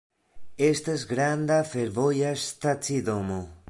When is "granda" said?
1.13-1.59